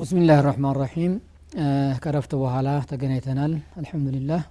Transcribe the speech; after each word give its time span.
ብስሚላህ 0.00 0.38
ራህማን 0.46 0.74
ራሒም 0.76 1.12
ከረፍት 2.02 2.32
በኋላ 2.40 2.68
ተገናኝተናል 2.90 3.52
አልሐምዱሊላህ 3.78 4.42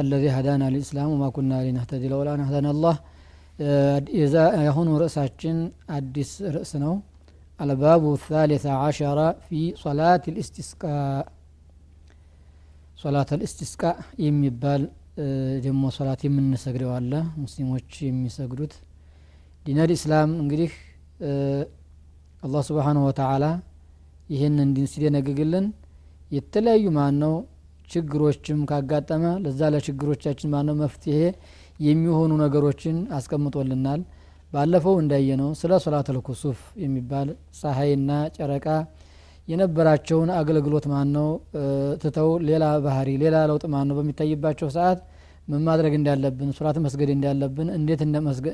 አለዚ 0.00 0.24
ሀዳና 0.34 0.64
ልእስላም 0.74 1.10
ወማ 1.14 1.24
ኩና 1.36 1.52
ሊነህተዲ 1.66 2.02
ለውላ 2.12 2.28
አን 2.34 2.42
ሀዳና 2.48 2.68
አላህ 2.74 2.96
የአሁኑ 4.18 4.88
ርዕሳችን 5.02 5.56
አዲስ 5.96 6.30
ርዕስ 6.54 6.72
ነው 6.84 6.94
አልባቡ 7.63 8.03
ታሊተ 8.25 8.65
ዓሸረ 8.79 9.19
ፊ 9.45 9.51
ሶላት 9.81 10.23
ልእስቲስቃ 10.35 10.81
ሶላት 13.01 13.29
ልእስቲስቃ 13.39 13.81
የሚባል 14.25 14.81
ደግሞ 15.65 15.83
ሶላት 15.97 16.21
የምንሰግደው 16.27 16.91
አለ። 16.97 17.11
ሙስሊሞች 17.43 17.89
የሚሰግዱት 18.07 18.73
ዲነል 19.65 19.91
ኢስላም 19.95 20.31
እንግዲህ 20.41 20.71
አላህ 22.43 22.61
ስብሓንሁ 22.69 23.01
ወተዓላ 23.09 23.45
ይህን 24.29 24.57
እንዲን 24.65 24.87
ሲደነግግልን 24.93 25.65
የተለያዩ 26.31 26.85
ማን 26.97 27.15
ነው 27.23 27.33
ችግሮችም 27.89 28.59
ካጋጠመ 28.69 29.23
ለዛ 29.43 29.69
ለችግሮቻችን 29.73 30.51
ማነው 30.53 30.75
መፍትሄ 30.81 31.17
የሚሆኑ 31.79 32.31
ነገሮችን 32.43 32.97
አስቀምጦልናል 33.17 34.01
ባለፈው 34.53 34.95
እንዳየነው 35.01 35.49
ስለ 35.59 35.73
ሶላት 35.83 36.07
ልኩሱፍ 36.15 36.59
የሚባል 36.83 37.27
ፀሐይና 37.59 38.09
ጨረቃ 38.35 38.67
የነበራቸውን 39.47 40.29
አገልግሎት 40.39 40.85
ማን 40.91 41.07
ነው 41.15 41.29
ትተው 42.01 42.29
ሌላ 42.49 42.65
ባህሪ 42.85 43.09
ሌላ 43.23 43.37
ለውጥ 43.49 43.65
ማን 43.73 43.87
ነው 43.89 43.95
በሚታይባቸው 43.99 44.67
ሰዓት 44.75 44.99
ምን 45.47 45.61
ማድረግ 45.67 45.93
እንዳለብን 45.97 46.51
ሶላት 46.57 46.77
መስገድ 46.85 47.09
እንዳለብን 47.15 47.69
እንዴት 47.77 48.01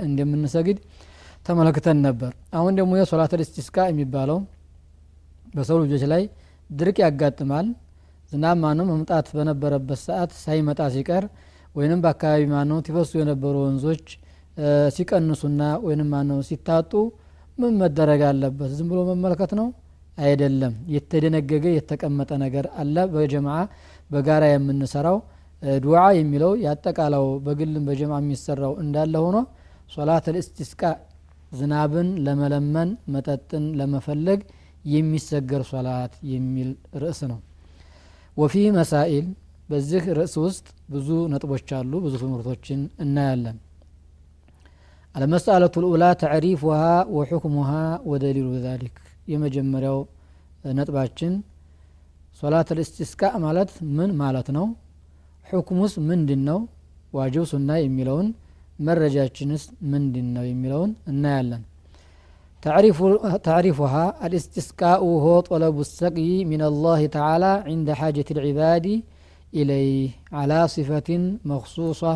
እንደምንሰግድ 0.05 0.77
ተመለክተን 1.45 1.99
ነበር። 2.07 2.31
አሁን 2.57 2.73
ደግሞ 2.79 2.93
የሶላት 2.99 3.33
ልስቲስቃ 3.41 3.77
የሚባለው 3.89 4.39
በሰው 5.55 5.77
ልጆች 5.83 6.03
ላይ 6.13 6.23
ድርቅ 6.69 6.97
ያጋጥማል። 7.03 7.67
ዝናብ 8.31 8.57
ማነው? 8.63 8.85
መምጣት 8.91 9.27
በነበረበት 9.37 9.99
ሰዓት 10.07 10.31
ሳይመጣ 10.43 10.81
ሲቀር 10.95 11.23
ወይንም 11.75 11.99
በአካባቢ 12.03 12.41
ማነው? 12.53 12.77
ሲፈሱ 12.87 13.11
የነበሩ 13.21 13.55
ወንዞች 13.65 14.05
ሲቀንሱና 14.95 15.61
ወይንም 15.85 16.09
ማነው 16.13 16.39
ሲታጡ 16.47 16.91
ምን 17.57 17.73
መደረግ 17.81 18.21
አለበት? 18.29 18.69
ዝም 18.77 18.87
ብሎ 18.91 18.99
መመልከት 19.09 19.51
ነው? 19.59 19.67
አይደለም። 20.17 20.73
የተደነገገ 20.93 21.65
የተቀመጠ 21.75 22.31
ነገር 22.43 22.65
አለ። 22.81 22.95
በጀማ 23.13 23.49
በጋራ 24.11 24.43
የምንሰራው 24.49 25.17
ዱዓ 25.83 26.01
የሚለው 26.17 26.51
ያጠቃላው 26.65 27.25
በግልም 27.45 27.83
በጀማ 27.89 28.13
የሚሰራው 28.21 28.73
እንዳለ 28.83 29.15
ሆኖ 29.25 29.37
ሶላት 29.93 30.25
ልእስቲስቃ 30.35 30.81
ዝናብን 31.51 32.09
ለመለመን 32.25 32.89
መጠጥን 33.13 33.63
ለመፈለግ 33.79 34.39
የሚሰገር 34.85 35.61
ሶላት 35.71 36.13
የሚል 36.33 36.69
ርዕስ 37.03 37.19
ነው። 37.31 37.39
ወፊህ 38.37 38.67
መሳኢል 38.77 39.25
በዚህ 39.69 40.03
ርዕስ 40.19 40.35
ውስጥ 40.43 40.65
ብዙ 40.93 41.09
ነጥቦች 41.33 41.69
አሉ 41.79 41.91
ብዙ 42.05 42.13
ትምህርቶችን 42.21 42.79
እናያለን 43.03 43.57
አልመስአለቱ 45.14 45.74
ልኡላ 45.84 46.04
ተዕሪፍሃ 46.22 46.78
ወሑክሙሃ 47.16 47.70
ወደሊሉ 48.12 48.48
ዛሊክ 48.66 48.96
የመጀመሪያው 49.32 49.98
ነጥባችን 50.78 51.34
ሶላት 52.40 52.70
ልእስቲስቃ 52.78 53.22
ማለት 53.44 53.70
ምን 53.98 54.10
ማለት 54.22 54.48
ነው 54.56 54.66
ሕክሙስ 55.50 55.94
ምንድን 56.08 56.40
ነው 56.48 56.58
ዋጅብ 57.18 57.44
ሱና 57.52 57.70
የሚለውን 57.82 58.28
መረጃችንስ 58.86 59.64
ምንድን 59.92 60.26
ነው 60.36 60.44
የሚለውን 60.50 60.92
እናያለን 61.12 61.62
تعريفها 63.48 64.26
الاستسقاء 64.26 65.00
هو 65.24 65.40
طلب 65.40 65.80
السقي 65.80 66.44
من 66.44 66.62
الله 66.62 67.06
تعالى 67.06 67.52
عند 67.70 67.88
حاجة 68.00 68.24
العباد 68.30 68.86
إليه 69.54 70.10
على 70.32 70.58
صفة 70.68 71.08
مخصوصة 71.44 72.14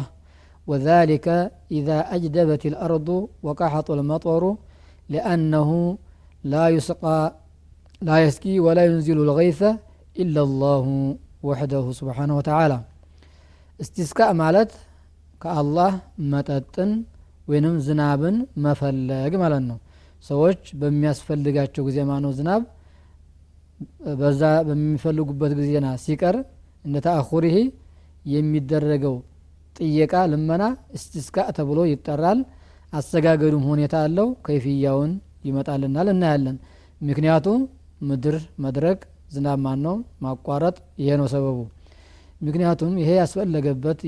وذلك 0.71 1.27
إذا 1.79 1.99
أجدبت 2.15 2.63
الأرض 2.73 3.09
وقحط 3.47 3.89
المطر 3.99 4.43
لأنه 5.15 5.71
لا 6.53 6.65
يسقى 6.77 7.21
لا 8.09 8.17
يسقي 8.25 8.55
ولا 8.67 8.83
ينزل 8.89 9.19
الغيث 9.27 9.61
إلا 10.23 10.43
الله 10.49 10.85
وحده 11.49 11.85
سبحانه 12.01 12.35
وتعالى 12.39 12.79
استسقاء 13.83 14.31
مالت 14.43 14.71
كالله 15.43 15.93
متتن 16.33 16.91
وينم 17.49 17.75
زنابن 17.89 18.35
مفلق 18.65 19.33
مالنو 19.43 19.79
ሰዎች 20.29 20.61
በሚያስፈልጋቸው 20.81 21.83
ጊዜ 21.89 21.99
ማነው 22.09 22.31
ዝናብ 22.39 22.63
በዛ 24.21 24.43
በሚፈልጉበት 24.69 25.53
ጊዜና 25.59 25.87
ሲቀር 26.05 26.37
እንደ 26.87 26.97
ተአኹሪህ 27.07 27.57
የሚደረገው 28.35 29.15
ጥየቃ 29.76 30.14
ልመና 30.32 30.64
እስቲስቃ 30.98 31.38
ተብሎ 31.58 31.80
ይጠራል። 31.92 32.40
አሰጋገዱም 32.94 33.64
ሁኔታ 33.70 33.96
አለው። 34.06 34.28
ከይፍያውን 34.46 35.12
ይመጣልናል 35.48 36.08
እናያለን። 36.14 36.58
ምክንያቱም 37.02 37.62
ምድር 38.02 38.36
መድረቅ 38.64 39.00
ዝናብ 39.34 39.60
ማን 39.66 39.80
ነው? 39.86 39.96
ማቋረጥ 40.24 40.76
ይሄ 41.02 41.10
ነው 41.22 41.28
ሰበቡ። 41.34 41.58
ምክንያቱም 42.42 42.94
ይሄ 43.02 43.10
ያስፈለገበት 43.20 44.00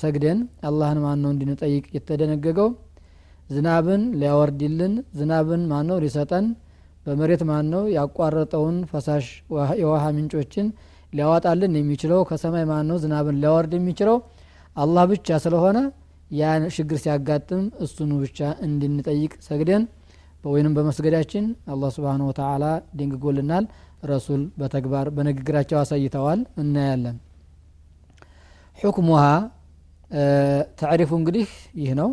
ሰግደን 0.00 0.38
አላህን 0.68 0.98
ማን 1.04 1.18
ነው 1.24 1.30
እንድንጠይቅ 1.34 1.84
የተደነገገው? 1.96 2.68
ዝናብን 3.50 4.02
ሊያወርድልን 4.20 4.92
ዝናብን 5.18 5.62
ማን 5.70 5.86
ነው 5.90 5.96
ሊሰጠን? 6.04 6.46
በመሬት 7.06 7.42
ማን 7.50 7.66
ነው 7.74 7.82
ያቋረጠውን 7.96 8.76
ፈሳሽ 8.90 9.26
የውሃ 9.80 10.04
ምንጮችን 10.16 10.66
ሊያዋጣልን 11.12 11.72
የሚችለው? 11.78 12.20
ከሰማይ 12.28 12.64
ማን 12.70 12.86
ነው 12.90 12.96
ዝናብን 13.04 13.38
ሊያወርድ 13.42 13.72
የሚችለው 13.78 14.16
አላህ 14.75 15.03
ብቻ 15.11 15.37
ስለሆነ 15.45 15.77
ያን 16.31 16.63
ችግር 16.77 16.97
ሲያጋጥም 17.03 17.63
እሱኑ 17.85 18.11
ብቻ 18.23 18.39
እንድንጠይቅ 18.67 19.33
ሰግደን 19.47 19.83
ወይንም 20.53 20.73
በመስገዳችን 20.77 21.45
አላህ 21.73 21.89
ስብሓን 21.95 22.21
ወተላ 22.29 22.65
ደንግጎልናል 22.97 23.65
ረሱል 24.11 24.41
በተግባር 24.59 25.07
በንግግራቸው 25.15 25.77
አሳይተዋል 25.81 26.41
እናያለን 26.63 27.17
ሕክሙሃ 28.77 29.23
ተዕሪፉ 30.81 31.11
እንግዲህ 31.21 31.49
ይህ 31.83 31.91
ነው 32.01 32.11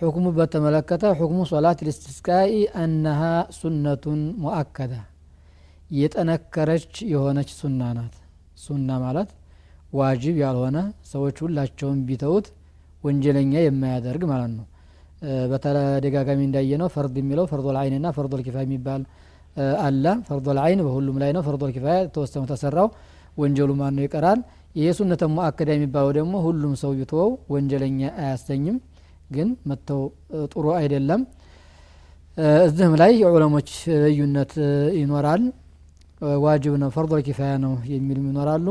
حكم 0.00 0.24
بتملكته 0.38 1.10
حكم 1.20 1.38
صلاة 1.46 1.78
الاستسقاء 1.84 2.50
أنها 2.82 3.34
سنة 3.60 4.04
مؤكدة 4.44 5.00
የተጠነከረች 5.90 6.92
የሆነች 7.10 7.50
ሱና 7.58 7.80
ናት 7.96 8.14
ሱና 8.64 8.88
ማለት 9.04 9.28
ዋጅብ 9.93 10.35
ያልሆነ 10.43 10.77
ሰዎች 11.11 11.37
ሁላቸውን 11.45 11.99
ቢተውት 12.07 12.45
ወንጀለኛ 13.03 13.53
የማያደርግ 13.63 14.23
ማለት 14.31 14.51
ነው። 14.57 14.65
በተደጋጋሚ 15.51 16.39
እንዳየ 16.47 16.77
ነው 16.81 16.87
ፈርድ 16.93 17.15
የሚለው 17.21 17.45
ፈርዶል 17.51 17.77
አይን 17.81 17.95
ና 18.03 18.11
ፈርዶል 18.17 18.41
ኪፋ 18.45 18.57
የሚባል 18.65 19.01
አለ። 19.85 20.05
ፈርዶል 20.29 20.59
አይን 20.63 20.79
በሁሉም 20.87 21.17
ላይ 21.23 21.31
ነው። 21.37 21.41
ፈርዶል 21.47 21.71
ኪፋ 21.75 21.85
ተወሰኑ 22.15 22.43
ተሰራው። 22.51 22.87
ወንጀሉ 23.37 23.71
ማን 23.79 23.93
ነው 23.97 24.03
ይቀራል? 24.05 24.39
ይሄ 24.75 24.87
ሱነተ 24.97 25.23
ሙአከዳ 25.33 25.69
የሚባለው 25.75 26.11
ደግሞ 26.17 26.33
ሁሉም 26.45 26.73
ሰው 26.81 26.91
ቢተወው 26.99 27.31
ወንጀለኛ 27.53 27.99
አያሰኝም 28.21 28.77
ግን 29.31 29.49
መተው 29.69 30.01
ጥሩ 30.51 30.65
አይደለም። 30.79 31.21
እዚህም 32.65 32.93
ላይ 33.01 33.11
የዑለሞች 33.21 33.69
ልዩነት 34.03 34.53
ይኖራል። 34.99 35.43
ዋጅብ 36.43 36.73
ነው 36.81 36.89
ፈርዶ 36.95 37.13
ኪፋያ 37.27 37.53
ነው 37.63 37.73
የሚሉም 37.93 38.25
ይኖራሉ 38.31 38.67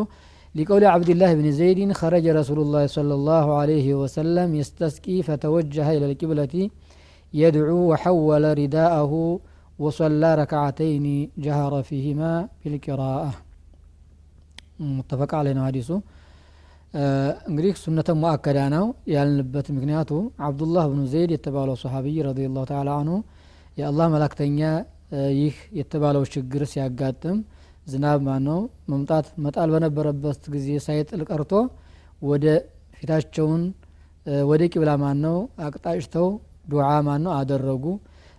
لقول 0.55 0.83
عبد 0.95 1.09
الله 1.13 1.31
بن 1.39 1.47
زيد 1.51 1.79
خرج 2.01 2.25
رسول 2.39 2.59
الله 2.65 2.83
صلى 2.97 3.13
الله 3.19 3.45
عليه 3.61 3.87
وسلم 4.01 4.47
يستسقي 4.61 5.17
فتوجه 5.27 5.87
إلى 5.95 6.05
القبلة 6.11 6.53
يدعو 7.33 7.79
وحول 7.91 8.43
رداءه 8.61 9.13
وصلى 9.83 10.29
ركعتين 10.41 11.05
جهر 11.45 11.73
فيهما 11.89 12.31
بالقراءة 12.61 13.31
متفق 14.97 15.31
علينا 15.39 15.61
حديثه 15.69 15.97
እንግዲህ 17.49 17.71
ሱነተ 17.83 18.09
ሙአከዳ 18.19 18.59
ነው 18.73 18.85
ያልንበት 19.13 19.67
ምክንያቱ 19.77 20.11
አብዱላህ 20.47 20.83
ብኑ 20.91 21.01
ዘይድ 21.13 21.31
የተባለው 21.35 21.75
ሰሓቢይ 21.81 22.17
ረዲ 22.27 22.39
ላሁ 22.55 22.63
ተላ 22.69 22.89
አንሁ 23.01 23.17
የአላህ 23.79 24.05
መላክተኛ 24.13 24.59
ይህ 25.39 25.55
የተባለው 25.79 26.23
ችግር 26.35 26.61
ሲያጋጥም 26.73 27.37
ዝናብ 27.86 28.18
ማነው 28.26 28.60
መምጣት 28.90 29.26
መጣል 29.44 29.68
በነበረበት 29.74 30.42
ጊዜ 30.54 30.68
ሳይጥል 30.86 31.22
ቀርቶ 31.30 31.52
ወደ 32.22 32.46
ፊታቸውን 32.96 33.62
ወደ 34.48 34.62
ቂብላ 34.72 34.90
ማን 35.02 35.18
ነው 35.24 35.36
አቅጣጭተው 35.66 36.26
ዱዓ 36.70 36.88
ማን 37.06 37.22
ነው 37.26 37.32
አደረጉ። 37.38 37.84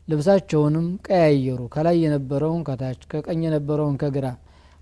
ልብሳቸውንም 0.08 0.86
ቀያየሩ። 1.08 1.62
ከላይ 1.74 1.98
የነበረውን 2.04 2.62
ከታች 2.68 3.02
ከቀኝ 3.12 3.42
የነበረውን 3.48 3.96
ከግራ 4.02 4.28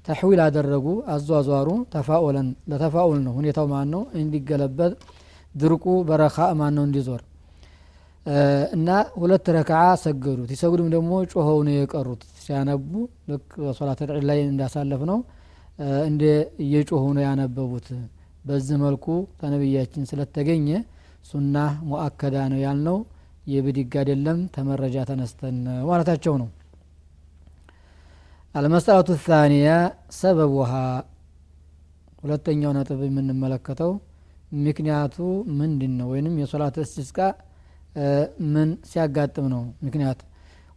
ተሕዊል 0.07 0.39
አደረጉ። 0.45 0.85
አዟዟሩ 1.13 1.69
ተፋኡለን 1.93 2.47
ለተፋኡል 2.71 3.19
ነው 3.25 3.33
ሁኔታው 3.39 3.67
ማን 3.73 3.89
ነው። 3.95 4.03
እንዲገለበጥ 4.19 4.93
ድርቁ 5.55 5.85
በረኻ 6.09 6.37
ማን 6.59 6.73
ነው 6.77 6.83
እንዲዞር 6.87 7.21
እና 8.75 8.89
ሁለት 9.19 9.45
ረክዓ 9.55 9.81
ሰገዱ 10.01 10.39
ሲሰግዱም 10.49 10.87
ደግሞ 10.95 11.11
ጮኸው 11.31 11.59
ነው 11.67 11.73
የቀሩት። 11.75 12.23
ሲያነቡ 12.43 12.89
ልክ 13.29 13.47
በሶላት 13.61 13.99
ልዒድ 14.09 14.25
ላይ 14.29 14.39
እንዳሳለፍ 14.45 15.01
ነው 15.11 15.19
እንደ 16.07 16.23
እየጮሁ 16.63 17.03
ነው 17.17 17.23
ያነበቡት። 17.27 17.87
በዚህ 18.45 18.77
መልኩ 18.83 19.05
ከነቢያችን 19.39 20.03
ስለተገኘ 20.09 20.67
ሱና 21.29 21.55
ሙአከዳ 21.89 22.35
ነው 22.53 22.59
ያልነው። 22.65 22.97
የብድግ 23.47 23.93
አይደለም 23.99 24.39
ተመረጃ 24.55 24.97
ተነስተን 25.09 25.57
ማለታቸው 25.87 26.33
ነው። 26.41 26.49
አልመስአለቱ 28.55 29.09
ታኒያ 29.25 29.69
ሰበቡሃ 30.19 30.71
ሁለተኛው 32.23 32.71
ነጥብ 32.77 33.01
የምንመለከተው 33.07 33.91
ምክንያቱ 34.65 35.15
ምንድን 35.59 35.93
ነው 35.99 36.07
ወይንም 36.13 36.33
የሶላት 36.41 36.77
እስቲስቃ 36.83 37.17
ምን 38.54 38.70
ሲያጋጥም 38.92 39.48
ነው 39.54 39.64
ምክንያት 39.86 40.20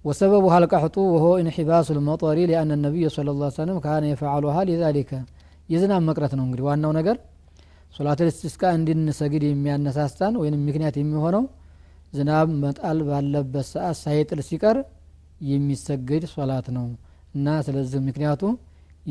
وسببها 0.06 0.58
القحط 0.62 0.96
وهو 1.14 1.32
انحباس 1.44 1.88
المطر 1.96 2.38
لأن 2.52 2.70
النبي 2.78 3.06
صلى 3.18 3.30
الله 3.34 3.48
عليه 3.48 3.62
وسلم 3.62 3.78
كان 3.88 4.04
يفعلها 4.14 4.62
لذلك 4.70 5.12
የዝናብ 5.70 6.02
መቅረት 6.10 6.34
ነው 6.38 6.44
እንግዲህ 6.48 6.64
ዋናው 6.68 6.92
ነገር 7.00 7.16
ሶላት 7.96 8.20
ልስቲስቃ 8.28 8.62
እንድንሰግድ 8.78 9.44
የሚያነሳሳን 9.48 10.34
ወይም 10.42 10.62
ምክንያት 10.68 10.96
የሚሆነው 11.00 11.44
ዝናብ 12.18 12.48
መጣል 12.64 13.00
ባለበት 13.08 13.66
ሰዓት 13.74 13.98
ሳይጥል 14.04 14.40
ሲቀር 14.50 14.78
የሚሰግድ 15.52 16.24
ሶላት 16.36 16.68
ነው 16.78 16.86
እና 17.38 17.48
ስለዚህ 17.68 18.00
ምክንያቱ 18.10 18.44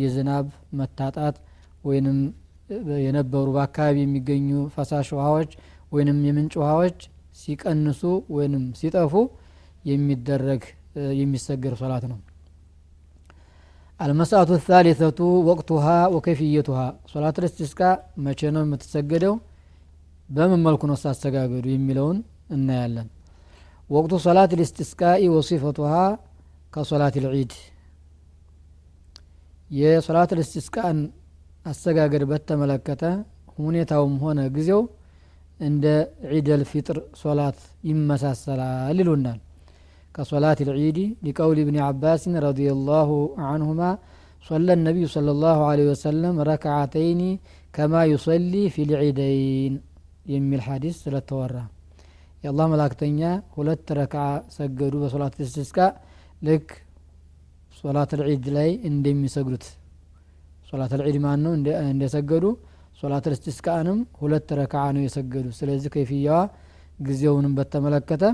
የዝናብ 0.02 0.46
መታጣት 0.81 1.37
ወይንም 1.88 2.19
የነበሩ 3.06 3.46
በአካባቢ 3.56 3.96
የሚገኙ 4.05 4.49
ፈሳሽ 4.76 5.11
ውሃዎች 5.19 5.50
ወይንም 5.94 6.19
የምንጭ 6.28 6.55
ውሃዎች 6.62 6.99
ሲቀንሱ 7.36 8.01
ወይንም 8.36 8.66
ሲጠፉ 8.80 9.13
የሚደረግ 9.86 10.63
የሚሰገድ 11.19 11.74
ሶላት 11.81 12.04
ነው። 12.12 12.19
አልመስአቱ 14.00 14.51
ታሊተቱ 14.66 15.19
ወቅቱሃ 15.48 15.86
ወከይፍየቱሃ 16.13 16.80
ሶላት 17.12 17.38
ልስቲስቃ 17.44 17.80
መቼ 18.25 18.39
ነው 18.56 18.63
የምትሰገደው? 18.66 19.33
በምን 20.30 20.62
መልኩ 20.66 20.81
ነው 20.89 20.98
ሳስተጋገዱ 21.01 21.66
የሚለውን 21.72 22.18
እናያለን። 22.56 23.07
ወቅቱ 23.89 24.13
ሶላት 24.25 24.51
ልስቲስቃኢ 24.60 25.24
ወሲፈቱሃ 25.34 25.94
ከሶላት 26.74 27.16
ልዒድ። 27.24 27.54
የሶላት 29.72 30.31
ልስቲስቃን 30.39 30.98
አሰጋገድ 31.66 32.24
በተመለከተ 32.31 33.04
ሁኔታውም 33.60 34.16
ሆነ 34.24 34.39
ጊዜው 34.56 34.81
እንደ 35.69 35.84
ዒደል 36.37 36.62
ፊጥር 36.70 36.99
ሶላት 37.23 37.58
ይመሳሰላል 37.90 38.99
ይሉናል 39.02 39.40
كصلاة 40.17 40.58
العيد 40.67 40.99
لقول 41.26 41.56
ابن 41.64 41.76
عباس 41.88 42.23
رضي 42.49 42.69
الله 42.76 43.08
عنهما 43.50 43.90
صلى 44.49 44.73
النبي 44.78 45.05
صلى 45.17 45.31
الله 45.37 45.58
عليه 45.70 45.87
وسلم 45.93 46.34
ركعتين 46.52 47.20
كما 47.76 48.00
يصلي 48.12 48.64
في 48.75 48.81
العيدين 48.88 49.73
يمي 50.32 50.55
الحديث 50.58 50.94
ስለተወራ 51.05 51.56
የአላህ 52.44 52.67
መላእክተኛ 52.73 53.20
ሁለት 53.56 53.87
ረክዓ 53.99 54.25
ሰገዱ 54.56 54.94
በሶላት 55.02 55.34
እስቲስቃ 55.44 55.78
ልክ 56.43 56.67
ሶላት 57.81 58.11
ልዒድ 58.20 58.46
ላይ 58.56 58.70
እንደሚሰግዱት 58.90 59.64
ሶላት 60.70 60.93
ልዒድ 61.00 61.17
ማን 61.25 61.38
ነው 61.44 61.52
እንደሰገዱ 61.94 62.44
ሶላት 63.00 63.25
ልስቲስቃንም 63.32 63.99
ሁለት 64.20 64.49
ረክዓ 64.61 64.84
ነው 64.96 65.02
የሰገዱ 65.06 65.46
ስለዚህ 65.61 65.90
ከይፍያዋ 65.94 66.38
ጊዜውንም 67.06 67.52
በተመለከተ 67.58 68.25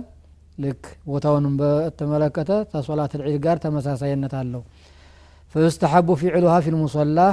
ልክ 0.58 0.82
ቦታውንም 1.10 1.54
በተመለከተ 1.60 2.50
ከሶላት 2.72 3.12
ልዒድ 3.20 3.38
ጋር 3.46 3.56
ተመሳሳይነት 3.66 4.34
አለው 4.42 4.64
فيستحب 5.54 6.08
فعلها 6.22 6.58
في 6.64 6.70
المصلى 6.74 7.28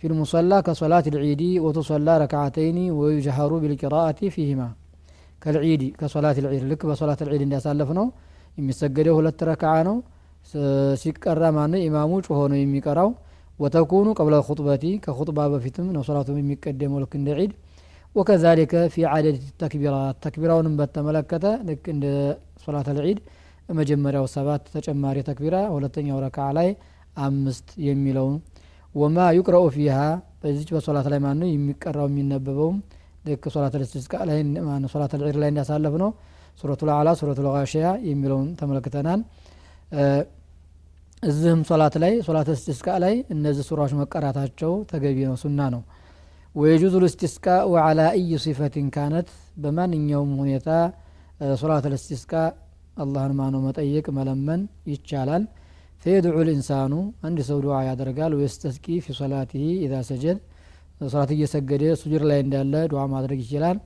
في 0.00 0.06
المصلى 0.10 0.56
كصلاة 0.66 1.06
العيد 1.12 1.42
وتصلى 1.64 2.12
ركعتين 2.24 2.78
ويجهر 2.98 3.50
بالقراءة 3.62 4.20
فيهما 4.34 4.68
كالعيد 5.42 5.82
كصلاة 6.00 6.36
العيد 6.42 6.62
لك 6.70 6.82
بصلاة 6.90 7.20
العيد 7.24 7.42
اللي 7.46 7.56
أسالف 7.62 7.88
ነው 7.98 8.06
የሚሰገደው 8.58 9.14
ሁለት 9.18 9.40
ረክዓ 9.50 9.72
ነው 9.88 9.96
ሲቀራ 11.02 11.42
ማነ 11.56 11.74
ኢማሙ 11.88 12.12
ጮሆ 12.26 12.40
ነው 12.52 12.58
የሚቀራው 12.62 13.10
ወተኩኑ 13.58 14.08
ቀብለ 14.18 14.34
ኹጥበቲ 14.48 14.84
ከኹጥባ 15.04 15.38
በፊትም 15.52 15.86
ነው 15.94 16.02
ሶላቱ 16.08 16.36
የሚቀደመው 16.40 17.00
ልክ 17.04 17.14
እንደ 17.20 17.30
ዒድ 17.40 17.52
ወከዛሊከ 18.14 18.74
ፊ 18.92 19.04
ዓደድ 19.14 19.38
ተክቢራት 19.62 20.16
ተክቢራውንም 20.24 20.74
በተመለከተ 20.80 21.46
ልክ 21.68 21.84
እንደ 21.94 22.06
ሶላት 22.64 22.88
ልዒድ 22.98 23.18
መጀመሪያው 23.78 24.26
ሰባት 24.34 24.62
ተጨማሪ 24.76 25.18
ተክቢራ 25.28 25.56
ሁለተኛው 25.74 26.18
ረክዓ 26.24 26.46
ላይ 26.58 26.68
አምስት 27.26 27.68
የሚለውን 27.88 28.36
ወማ 28.94 29.26
ዩቅረኡ 29.38 29.64
ፊሃ 29.76 29.96
በዚች 30.42 30.70
በሶላት 30.74 31.06
ላይ 31.12 31.20
ማነው 31.24 31.48
የሚቀራው 31.52 32.06
የሚነበበውም 32.10 32.76
ልክ 33.28 33.44
ሶላት 33.54 33.74
ልስቲስቃ 33.82 34.14
ላይ 34.30 34.38
ሶላት 34.94 35.14
ልዒድ 35.20 35.36
ላይ 35.42 35.50
እንዳሳለፍ 35.52 35.94
ነው 36.02 36.10
ሱረቱ 36.60 36.82
ልአላ 36.88 37.08
ሱረቱ 37.20 37.40
ልጋሽያ 37.46 37.88
የሚለውን 38.10 38.46
ተመልክተናል 38.60 39.20
እዚህም 41.23 41.61
ሶላት 41.67 41.95
ላይ 42.03 42.13
ሶላት 42.25 42.47
እስቲስቃ 42.53 42.87
ላይ 43.03 43.13
እነዚህ 43.33 43.63
ሱራዎች 43.67 43.93
መቀራታቸው 43.99 44.71
ተገቢ 44.89 45.17
ነው 45.29 45.35
ሱና 45.43 45.59
ነው። 45.73 45.81
ወየጁዙ 46.55 46.95
ልስቲስቃ 47.03 47.45
ወዓላ 47.73 48.01
እይ 48.17 48.31
ሲፈትን 48.43 48.87
ካነት 48.95 49.29
በማንኛውም 49.61 50.31
ሁኔታ 50.41 50.69
ሶላት 51.61 51.85
ልስቲስቃ 51.93 52.33
አላህን 52.97 53.33
ማኖ 53.39 53.55
መጠየቅ 53.65 54.05
መለመን 54.17 54.61
ይቻላል። 54.91 55.43
ፈየድዑ 56.03 56.37
ልኢንሳኑ 56.47 56.93
አንድ 57.27 57.39
ሰው 57.49 57.59
ዱዓ 57.65 57.75
ያደርጋል። 57.89 58.31
ወየስተስቂ 58.37 58.85
ፊ 59.05 59.15
ሶላቲሂ 59.19 59.65
ኢዛ 59.85 59.93
ሰጀድ 60.09 60.39
ሶላት 61.05 61.31
እየሰገደ 61.35 61.83
ሱጁድ 62.01 62.23
ላይ 62.29 62.39
እንዳለ 62.45 62.73
ዱዓ 62.91 63.03
ማድረግ 63.13 63.39
ይችላል። 63.45 63.77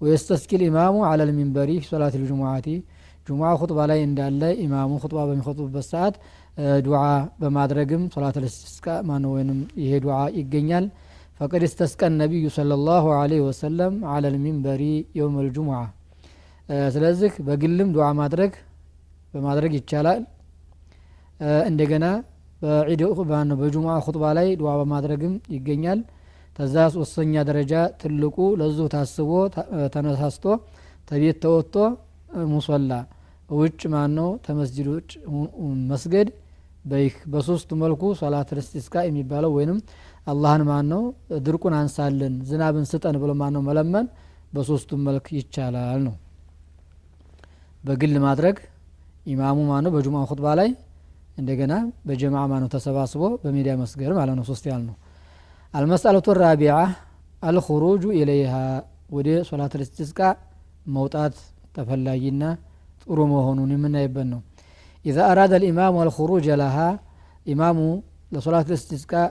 ወየስተስቂ 0.00 0.50
ልኢማሙ 0.60 0.96
አላ 1.08 1.20
ልሚንበሪ 1.30 1.70
ፊ 1.80 1.88
ሶላት 1.92 2.14
ልጅሙዓቲ 2.22 2.66
ጁሙዓ 3.26 3.48
ሁጥባ 3.60 3.78
ላይ 3.90 4.00
እንዳለ 4.06 4.42
ኢማሙ 4.62 4.90
ሁጥባ 5.02 5.18
በሚኸጡበት 5.28 5.86
ሰዓት 5.90 6.14
ዱዓ 6.86 7.02
በማድረግም 7.40 8.02
ሶላት 8.14 8.36
ልስቲስቃ 8.44 8.86
ማነ 9.08 9.24
ወይንም 9.34 9.58
ይሄ 9.82 9.92
ዱዓ 10.04 10.16
ይገኛል። 10.38 10.86
ፈቀድ 11.40 11.62
እስተስቀ 11.66 12.00
ነቢዩ 12.14 12.46
صለ 12.56 12.72
ላሁ 12.86 13.04
አለይህ 13.18 13.42
ወሰለም 13.46 13.94
አላ 14.12 14.24
ልሚንበሪ 14.34 14.82
የውም 15.18 15.36
ልጅሙዓ 15.46 15.78
ስለዚህ 16.94 17.32
በግልም 17.46 17.88
ዱዓ 17.94 18.08
ማድረግ 18.20 18.52
በማድረግ 19.34 19.72
ይቻላል። 19.78 20.20
እንደገና 21.70 22.06
በዒድ 22.62 23.02
በጁሙዓ 23.60 23.94
ሁጥባ 24.06 24.24
ላይ 24.38 24.48
ዱዓ 24.60 24.72
በማድረግም 24.80 25.34
ይገኛል። 25.54 26.00
ከዛ 26.58 26.76
ሶስተኛ 26.96 27.42
ደረጃ 27.48 27.72
ትልቁ 28.00 28.36
ለዚሁ 28.60 28.86
ታስቦ 28.94 29.30
ተነሳስቶ 29.94 30.44
ተቤት 31.08 31.38
ተወጥቶ 31.44 31.76
ሙሶላ 32.50 32.92
ውጭ 33.50 33.80
ማን 33.92 34.10
ነው 34.18 34.28
ተመስጅድ 34.46 34.86
ውጭ 34.94 35.10
መስገድ 35.90 36.28
በይህ 36.84 37.14
በሶስቱ 37.32 37.70
መልኩ 37.82 38.02
ሶላት 38.20 38.50
ልስቲስቃ 38.58 38.94
የሚባለው 39.06 39.50
ወይንም 39.56 39.78
አላህን 40.26 40.62
ማን 40.68 40.86
ነው 40.92 41.02
ድርቁን 41.46 41.74
አንሳልን 41.78 42.34
ዝናብን 42.48 42.84
ስጠን 42.90 43.16
ብሎ 43.22 43.30
ማን 43.40 43.52
ነው 43.56 43.62
መለመን 43.68 44.06
በሶስቱም 44.54 45.00
መልክ 45.08 45.26
ይቻላል 45.38 46.00
ነው። 46.06 46.14
በግል 47.84 48.14
ማድረግ 48.26 48.56
ኢማሙ 49.26 49.58
ማን 49.70 49.84
ነው 49.86 49.92
በጁምዓ 49.94 50.22
ሁጥባ 50.30 50.48
ላይ 50.60 50.70
እንደገና 51.38 51.74
በጀማዓ 52.08 52.42
ማን 52.52 52.62
ነው 52.64 52.70
ተሰባስቦ 52.74 53.22
በሜዳ 53.42 53.68
መስገድ 53.82 54.12
ማለት 54.18 54.34
ነው። 54.38 54.44
ሶስት 54.50 54.64
ያል 54.70 54.82
ነው። 54.88 54.96
አልመስአለቱ 55.74 56.26
ራቢዓ 56.42 56.74
አልኹሩጁ 57.42 58.04
ኢለይሃ 58.18 58.54
ወደ 59.10 59.28
ሶላት 59.48 59.72
ልስቲስቃ 59.80 60.18
መውጣት 60.88 61.36
ተፈላጊና 61.76 62.42
رومو 63.18 63.38
هونوني 63.46 63.76
من 63.84 63.94
يبنو 64.04 64.40
إذا 65.08 65.22
أراد 65.32 65.52
الإمام 65.60 65.94
الخروج 66.06 66.46
لها 66.62 66.88
إمام 67.52 67.78
لصلاة 68.32 68.64
الاستسقاء 68.70 69.28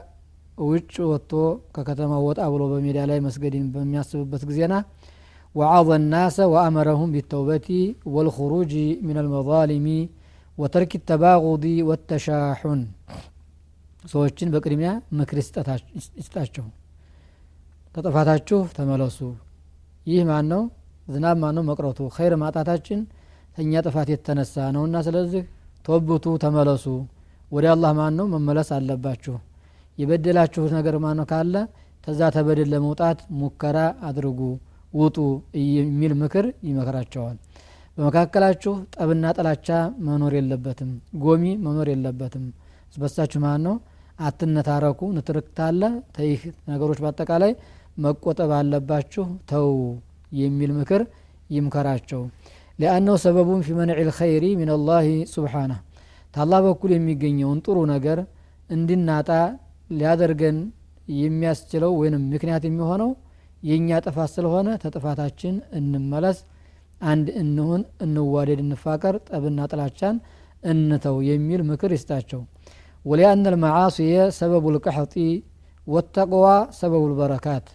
ويتش 0.68 1.00
وطو 1.12 1.44
ككتما 1.74 2.18
وطا 2.28 2.50
بلو 2.54 2.66
بميل 2.74 2.98
علي 3.04 3.20
مسجدين 3.28 3.66
بمياسب 3.74 4.20
بسكزينا 4.32 4.80
وعظ 5.58 5.90
الناس 6.00 6.38
وأمرهم 6.54 7.08
بالتوبة 7.14 7.70
والخروج 8.14 8.72
من 9.08 9.18
المظالم 9.24 9.88
وترك 10.60 10.92
التباغض 11.00 11.66
والتشاحن. 11.88 12.82
سوشتين 14.12 14.50
بكرميا 14.54 14.92
مكرست 15.18 15.56
استاشو 16.22 16.64
تطفاتاشو 17.94 18.60
تملسو 18.78 19.30
يه 20.12 20.24
معنو 20.30 20.62
ذناب 21.14 21.38
معنو 21.44 21.62
مقرطو 21.70 22.06
خير 22.18 22.32
ما 22.42 22.50
تاتاشين 22.56 23.02
ተኛ 23.60 23.80
ጥፋት 23.86 24.10
የተነሳ 24.12 24.56
ነውና 24.76 24.98
ስለዚህ 25.06 25.42
ተወብቱ 25.86 26.26
ተመለሱ። 26.44 26.86
ወደ 27.52 27.66
አላህ 27.72 27.92
ማን 27.98 28.14
ነው 28.20 28.26
መመለስ 28.34 28.70
አለባችሁ። 28.76 29.34
የበደላችሁት 29.98 30.72
ነገር 30.78 30.96
ማነው 31.04 31.26
ካለ 31.32 31.56
ተዛ 32.04 32.30
ተበደል 32.36 32.70
ለመውጣት 32.74 33.20
ሙከራ 33.40 33.78
አድርጉ 34.10 34.40
ውጡ 34.94 35.18
የሚል 35.74 36.14
ምክር 36.22 36.46
ይመክራቸዋል። 36.68 37.36
በመካከላችሁ 37.98 38.74
ጠብና 38.96 39.34
ጥላቻ 39.38 39.68
መኖር 40.08 40.36
የለበትም 40.40 40.92
ጎሚ 41.24 41.44
መኖር 41.66 41.90
የለበትም። 41.94 42.46
ስበሳችሁ 42.94 43.42
ማን 43.46 43.62
ነው 43.68 43.76
አትነታረኩ 44.20 45.02
ንትርክታለ 45.18 45.82
ተይህ። 46.16 46.42
ነገሮች 46.70 47.02
በአጠቃላይ 47.04 47.54
መቆጠብ 47.98 48.54
አለባችሁ። 48.60 49.26
ተው 49.52 49.70
የሚል 50.36 50.74
ምክር 50.80 51.04
ይምከራቸው 51.50 52.24
ሊአነው 52.79 53.17
ሰበቡን 53.25 53.61
ፊ 53.67 53.77
መንዕ 53.81 53.99
ልኸይሪ 54.09 54.45
ምን 54.61 54.71
አላህ 54.77 55.05
ሱብሓነህ 55.35 55.81
ታላህ 56.35 56.61
በኩል 56.67 56.91
የሚገኘውን 56.95 57.59
ጥሩ 57.67 57.79
ነገር 57.93 58.19
እንድናጣ 58.71 59.31
ሊያደርገን 59.91 60.57
የሚያስችለው 61.19 61.93
ወይንም 62.01 62.23
ምክንያት 62.33 62.63
የሚሆነው 62.69 63.11
የእኛ 63.63 63.99
ጥፋት 64.07 64.31
ስለሆነ 64.37 64.69
ተጥፋታችን 64.83 65.55
እንመለስ 65.79 66.39
አንድ 67.03 67.27
እንሁን 67.43 67.81
እንዋደድ 68.05 68.61
እንፋቀር 68.65 69.15
ጠብና 69.29 69.61
ጥላቻን 69.73 70.17
እንተው 70.73 71.17
የሚል 71.29 71.61
ምክር 71.71 71.91
ይስጣቸው 71.97 72.41
ወሊአነ 73.05 73.47
ልመዓስየ 73.55 74.19
ሰበቡ 74.39 74.65
ልቀሕጢ 74.77 75.15
ወተቅዋ 75.87 76.45
ሰበቡ 76.79 77.03
ልበረካት 77.11 77.67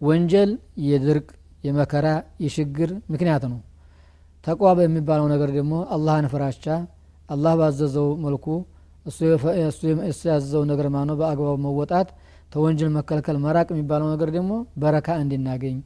ወንጀል 0.00 0.50
የድርቅ 0.86 1.28
የመከራ 1.67 2.07
የሽግር 2.43 2.91
ምክንያት 3.13 3.43
ነው። 3.51 3.59
ተቅዋ 4.43 4.69
በሚባለው 4.79 5.25
ነገር 5.33 5.49
ደግሞ 5.57 5.73
አላህን 5.95 6.27
ፍራቻ 6.33 6.65
አላህ 7.29 7.53
ባዘዘው 7.59 8.09
መልኩ 8.25 8.45
እሱ 9.05 10.21
ያዘዘው 10.29 10.63
ነገር 10.71 10.87
ማነው? 10.95 11.15
በአግባቡ 11.19 11.55
መወጣት 11.65 12.09
ተወንጀል 12.51 12.89
መከልከል 12.97 13.37
መራቅ 13.45 13.67
የሚባለው 13.73 14.07
ነገር 14.13 14.29
ደግሞ 14.35 14.51
በረካ 14.83 15.07
እንዲናገኝ 15.23 15.77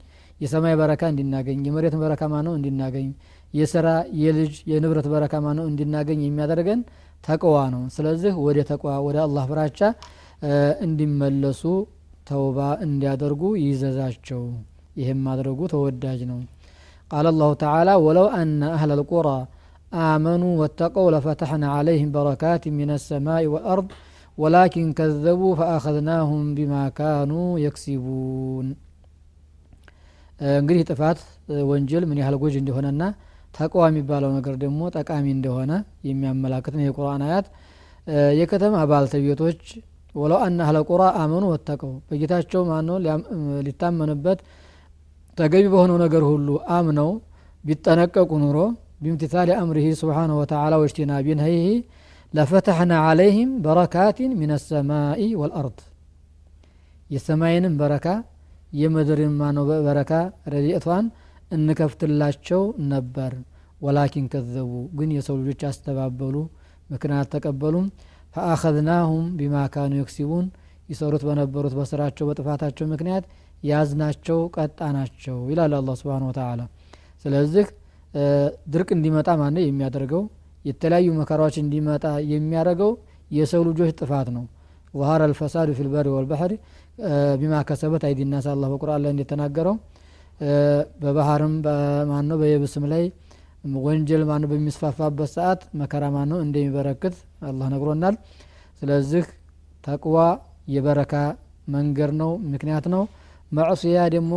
የሰማይ 0.41 0.75
በረካ 0.79 1.01
እንዲናገኝ 1.11 1.59
የመሬት 1.67 1.95
በረካ 2.01 2.21
ማነው? 2.33 2.53
እንዲናገኝ 2.59 3.07
የስራ 3.53 3.87
የልጅ 4.21 4.53
የንብረት 4.71 5.07
በረካ 5.13 5.33
ማነው? 5.45 5.65
እንዲናገኝ 5.71 6.19
የሚያደርገን 6.25 6.81
ተቅዋ 7.23 7.55
ነው። 7.73 7.83
ስለዚህ 7.95 8.33
ወደ 8.45 8.59
ተቅዋ 8.69 8.93
ወደ 9.07 9.17
አላህ 9.25 9.43
ፍራቻ 9.51 9.79
እንዲመለሱ 10.85 11.63
ተውባ 12.29 12.59
እንዲያደርጉ 12.85 13.41
ይዘዛቸው 13.63 14.41
ይህም 15.00 15.18
ማድረጉ 15.28 15.60
ተወዳጅ 15.74 16.20
ነው 16.30 16.38
ቃል 17.10 17.26
አላሁ 17.32 17.50
ተዓላ 17.62 17.90
ወለው 18.06 18.26
አነ 18.40 18.62
አህለ 18.78 18.92
ልቁራ 19.00 19.28
آمنوا 20.12 20.52
واتقوا 20.60 21.12
لفتحنا 21.14 21.68
عليهم 21.76 22.08
بركات 22.16 22.64
من 22.80 22.90
السماء 22.98 23.42
والأرض 23.52 23.86
ولكن 24.38 24.84
كذبوا 24.98 25.52
فأخذناهم 25.58 26.40
بما 26.56 26.82
كانوا 27.00 27.48
يكسبون 27.66 28.66
እንግዲህ 30.60 30.82
ጥፋት 30.90 31.18
ወንጀል 31.70 32.02
ምን 32.08 32.18
ያህል 32.20 32.34
ጎጅ 32.40 32.54
እንደሆነና 32.62 33.02
ተቃዋ 33.54 33.82
የሚባለው 33.90 34.30
ነገር 34.38 34.54
ደግሞ 34.64 34.80
ጠቃሚ 34.96 35.26
እንደሆነ 35.36 35.72
የሚያመላክት 36.08 36.74
ነው 36.78 36.84
የቁርአን 36.86 37.22
አያት 37.26 37.46
የከተማ 38.40 38.74
ባልተቤቶች 38.90 39.62
ወለው 40.14 40.38
አና 40.46 40.58
አህለ 40.66 40.78
ቁራ 40.90 41.02
አመኑ 41.22 41.44
ወተቀው 41.52 41.92
በጌታቸው 42.08 42.62
ማነው 42.70 42.98
ሊታመንበት 43.66 44.40
ተገቢ 45.38 45.64
በሆነው 45.74 45.98
ነገር 46.04 46.22
ሁሉ 46.32 46.48
አምነው 46.78 47.10
ቢጠነቀቁ 47.64 48.30
ኑሮ 48.44 48.58
بامتثال 49.02 49.48
أمره 49.64 49.86
سبحانه 50.02 50.34
وتعالى 50.40 50.76
واجتناب 50.80 51.26
نهيه 51.40 51.68
لفتحنا 52.34 52.96
عليهم 53.08 53.48
بركات 53.66 54.18
من 54.40 54.50
السماء 54.58 55.20
والأرض 55.40 55.76
የሰማይንም 57.10 57.74
በረካ 57.80 58.06
የምድርን 58.80 59.32
ማነው 59.40 59.64
በረካ 59.86 60.12
ረድኤቷን 60.52 61.04
እንከፍትላቸው 61.56 62.62
ነበር 62.92 63.32
ወላኪን 63.80 64.26
ከዘቡ 64.32 64.70
ግን 64.98 65.10
የሰው 65.16 65.36
ልጆች 65.40 65.60
አስተባበሉ 65.70 66.36
ምክንያት 66.92 67.28
ተቀበሉም 67.34 67.86
ፈአኸዝናሁም 68.34 69.26
ቢማ 69.38 69.56
ካኑ 69.74 69.92
የክሲቡን 70.00 70.46
ይሰሩት 70.92 71.22
በነበሩት 71.28 71.74
በስራቸው 71.78 72.24
በጥፋታቸው 72.30 72.86
ምክንያት 72.94 73.24
ያዝናቸው 73.70 74.38
ቀጣናቸው 74.56 75.36
ይላል 75.52 75.72
አላ 75.78 75.94
ስብን 76.00 76.24
ወተላ 76.30 76.62
ስለዚህ 77.24 77.66
ድርቅ 78.74 78.88
እንዲመጣ 78.96 79.30
ማነ 79.40 79.56
የሚያደርገው 79.68 80.22
የተለያዩ 80.64 81.08
መከራዎች 81.20 81.56
እንዲመጣ 81.64 82.06
የሚያደርገው 82.32 82.92
የሰው 83.38 83.62
ልጆች 83.70 83.90
ጥፋት 84.00 84.28
ነው 84.36 84.44
ظهر 84.94 85.20
الفساد 85.30 85.68
في 85.76 85.82
البر 85.86 86.06
والبحر 86.14 86.50
بما 87.40 87.60
كسبت 87.68 88.02
أيدي 88.08 88.22
الناس 88.26 88.46
الله 88.54 88.68
በቁርአን 88.72 89.00
ላይ 89.04 89.10
እንደተናገረው 89.14 89.74
በባህርም 91.02 91.54
ማነው 92.10 92.36
በየብስም 92.42 92.84
ላይ 92.92 93.04
ወንጀል 93.86 94.22
ማነው 94.30 94.48
በሚስፋፋበት 94.52 95.30
ሰዓት 95.36 95.60
መከራ 95.80 96.04
ማነው 96.16 96.38
እንደሚበረክት 96.46 97.14
አላህ 97.50 97.66
ነግሮናል 97.74 98.14
ስለዚህ 98.80 99.24
ተቅዋ 99.84 100.16
የበረካ 100.74 101.14
መንገድ 101.76 102.10
ነው 102.22 102.30
ምክንያት 102.54 102.86
ነው 102.94 103.02
መዕስያ 103.52 103.98
ደግሞ 104.14 104.32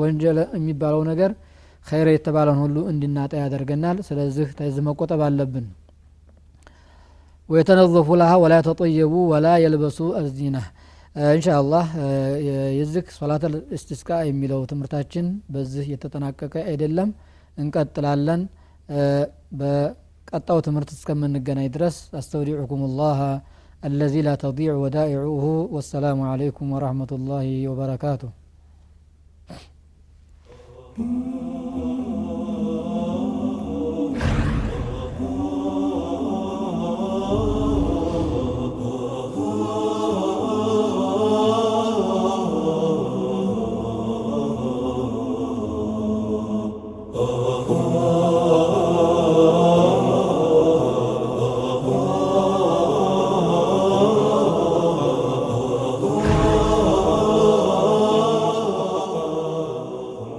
ወንጀል 0.00 0.38
የሚባለው 0.58 1.02
ነገር 1.10 1.30
ኸይር 1.86 2.08
የተባለውን 2.14 2.60
ሁሉ 2.64 2.76
እንድናጣ 2.92 3.32
ያደርገናል 3.42 3.98
ስለዚህ 4.08 4.48
ተዚህ 4.58 4.82
መቆጠብ 4.88 5.20
አለብን 5.28 5.66
ወየተነዘፉ 7.48 8.08
ለሃ 8.20 8.32
ወላ 8.42 8.54
ተጠየቡ 8.66 9.14
ወላ 9.32 9.46
የልበሱ 9.62 9.98
አዚና 10.20 10.58
እንሻአላህ 11.30 11.86
የዚህ 12.76 13.08
ሶላት 13.16 13.42
እስትስቃ 13.76 14.10
የሚለው 14.28 14.60
ትምህርታችን 14.70 15.26
በዚህ 15.54 15.86
የተጠናቀቀ 15.94 16.54
አይደለም 16.70 17.08
እንቀጥላለን 17.58 18.42
በቀጣው 19.60 20.58
ትምህርት 20.66 20.90
እስከምንገናኝ 20.96 21.68
ድረስ 21.76 21.96
አስተውዲዑኩም 22.20 22.82
ላህ 23.00 23.18
الذي 23.85 24.21
لا 24.21 24.35
تضيع 24.35 24.73
ودائعه 24.73 25.67
والسلام 25.71 26.21
عليكم 26.21 26.71
ورحمة 26.71 27.07
الله 27.11 27.67
وبركاته. 27.67 28.29